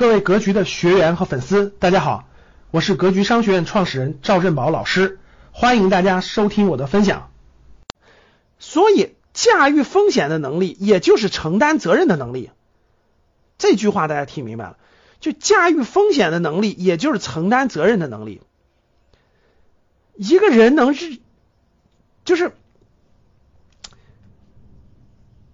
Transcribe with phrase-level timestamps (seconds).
[0.00, 2.26] 各位格局的学员和粉丝，大家好，
[2.70, 5.18] 我是格局商学院创始人赵振宝老师，
[5.52, 7.30] 欢迎大家收听我的分享。
[8.58, 12.48] 所以，驾驭风险的能力，也就是承担责任的能力。
[13.58, 14.78] 这句话大家听明白了？
[15.20, 18.40] 就驾驭风险的能力，也就是承担责任的能力。
[20.14, 21.18] 一个人能是，
[22.24, 22.52] 就是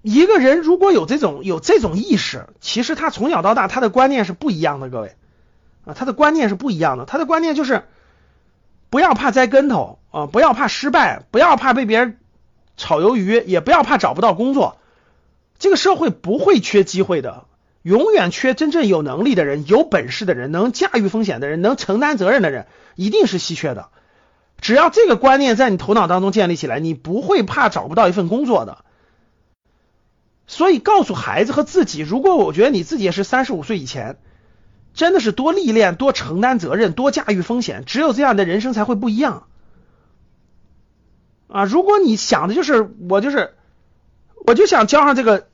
[0.06, 5.16] 一个人如果有这种有这种意识，其实他从小到大他的观念是不一样的，各位
[5.84, 7.06] 啊，他的观念是不一样的。
[7.06, 7.82] 他的观念就是
[8.88, 12.18] 不要怕栽跟头啊，不要怕失败，不要怕被别人
[12.76, 14.78] 炒鱿鱼，也不要怕找不到工作。
[15.58, 17.46] 这个社会不会缺机会的。
[17.82, 23.88] 永远缺真正有能力的人、有本事的人、能驾驭风险的人、能承担责任的人，一定是稀缺的。
[24.60, 28.84] 只要这个观念在你头脑当中建立起来，你不会怕找不到一份工作的。
[30.56, 34.16] 所以，告诉孩子和自己，如果我觉得你自己也是三十五岁以前，
[34.94, 39.48] 真的是多历练、多承担责任、多驾驭风险，只有这样的人生才会不一样。
[41.48, 43.52] 啊，如果你想的就是我就是，
[44.46, 45.46] 我就想交上这个。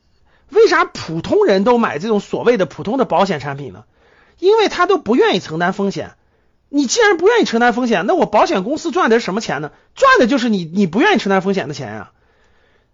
[0.50, 3.84] 为啥普通人都买这种所谓的普通的保险产品呢？
[4.38, 6.12] 因为他都不愿意承担风险。
[6.68, 9.72] 你既然不愿意承担风险，那我保险公司赚的是什么钱呢？
[9.96, 12.12] 赚的就是你你不愿意承担风险的钱呀。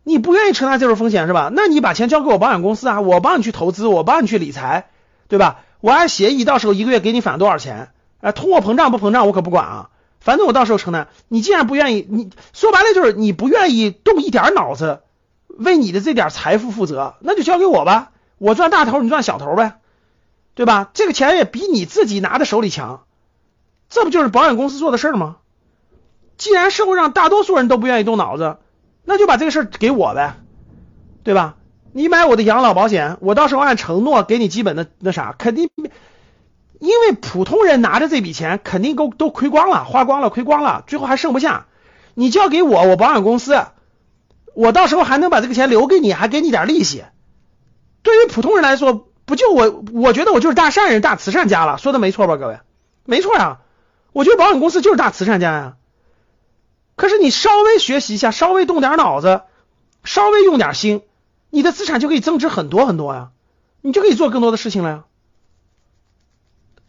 [0.05, 1.51] 你不愿意承担这种风险是吧？
[1.53, 4.91] 那你把钱交给我保险公司啊，我帮你去投资，我帮你去理财，
[5.29, 5.61] 对吧？
[5.81, 7.91] 我按协议，到时候一个月给你返多少钱？
[8.21, 11.09] 啊，通货膨胀不膨胀我可不管啊，反正我到时候承担。
[11.29, 15.01] 你既然不愿意，你说白了就是你不愿意动一点脑子。
[15.49, 19.81] 为你的这点财富负责，那就交给我吧，我赚大头，你赚小头呗，
[20.55, 20.91] 对吧？
[20.95, 23.03] 这个钱也比你自己拿在手里强，
[23.89, 25.39] 这不就是保险公司做的事儿吗？
[26.37, 28.59] 既然社会上大多数人都不愿意动脑子，
[29.09, 30.35] 那就把这个事儿给我呗，
[31.25, 31.57] 对吧？
[31.93, 35.71] 你买我的养老保险，我到时候按承诺给你基本的那啥，肯定，
[36.79, 41.65] 因为普通人拿着这笔钱肯定都都亏光了，花光了，亏光了，最后还剩不下，
[42.13, 43.59] 你交给我，我保险公司。
[44.55, 47.03] 我到时候还能把这个钱留给你，还给你点利息。
[48.03, 49.83] 对于普通人来说，不就我？
[49.95, 51.79] 我觉得我就是大善人、大慈善家了。
[51.79, 52.59] 说的没错吧，各位？
[53.07, 53.61] 没错呀，
[54.13, 55.77] 我觉得保险公司就是大慈善家呀。
[56.99, 59.43] 可是你稍微学习一下，稍微动点脑子，
[60.03, 61.03] 稍微用点心，
[61.49, 63.31] 你的资产就可以增值很多很多呀，
[63.83, 65.05] 你就可以做更多的事情了呀。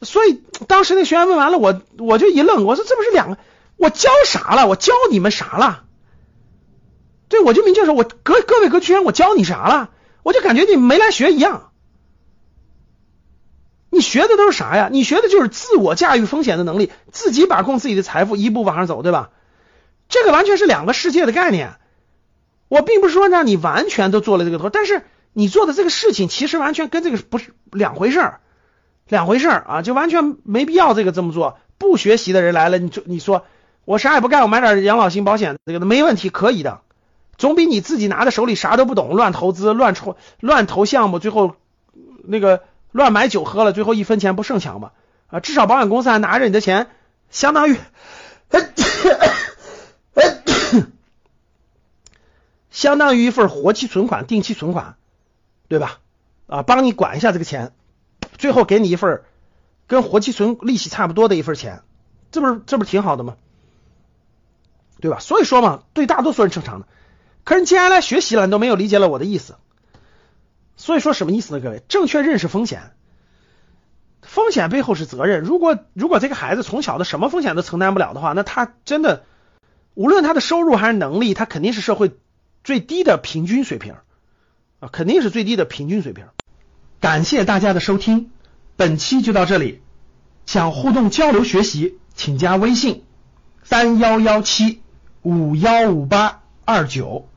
[0.02, 3.38] 所以当时那学员问完了，我我就一愣，我说这不是两个？
[3.78, 4.68] 我教啥了？
[4.68, 5.84] 我教你们啥了？
[7.28, 9.92] 对，我就明确说，我各各位格局员，我教你啥了？
[10.24, 11.72] 我就感觉你没来学一样。
[13.92, 14.90] 你学的都是啥呀？
[14.92, 19.30] 你学的就是自我驾驭风险的能力，自己把控自己的财富，一步往上走，对吧？
[20.10, 21.76] 这个完全是两个世界的概念。
[22.68, 25.04] 我并不是说让你完全都做了这个头，但是
[25.34, 28.40] 你做的这个事情其实完全跟这个不是两回事儿，
[29.08, 31.58] 两回事儿啊，就完全没必要这个这么做。
[31.78, 33.46] 不学习的人来了，你就你说
[33.86, 36.82] 我啥也不干，我买点养老型保险，这个没问题，可以的。
[37.38, 41.56] 总比你自己拿在手里啥都不懂，乱投资、乱抽、乱投项目，最后
[42.24, 44.92] 那个乱买酒喝了，最后一分钱不剩强吧？
[45.28, 46.88] 啊，至少保险公司还拿着你的钱，
[47.30, 47.78] 相当于
[52.90, 54.96] 相当于一份活期存款、定期存款，
[55.68, 56.00] 对吧？
[56.48, 57.72] 啊，帮你管一下这个钱，
[58.40, 59.22] 最后给你一份
[59.86, 61.84] 跟活期存利息差不多的一份钱，
[62.32, 63.36] 这不是这不是挺好的吗？
[65.00, 65.20] 对吧？
[65.20, 66.88] 所以说嘛，对大多数人正常的。
[67.44, 69.58] 可是你既然来学习了，你都没有理解了我的意思。
[70.76, 71.62] 所以说什么意思呢？
[71.62, 72.94] 各位，正确认识风险，
[74.24, 75.44] 风险背后是责任。
[75.44, 79.26] 如果如果这个孩子从小的什么风险都承担不了的话，那他真的
[79.94, 82.12] 无论他的收入还是能力，他肯定是社会
[82.70, 83.96] 最低的平均水平
[84.80, 86.28] 啊，肯定是最低的平均水平。
[87.00, 88.30] 感谢大家的收听，
[88.76, 89.82] 本期就到这里。
[90.46, 93.06] 想互动交流学习，请加微信
[93.64, 94.84] 三幺幺七
[95.24, 97.28] 五幺五八二九。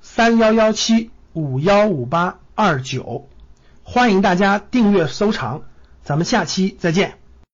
[0.00, 3.28] 三幺幺七五幺五八二九，
[3.82, 5.64] 欢迎大家订阅收藏，
[6.04, 7.25] 咱们下期再见。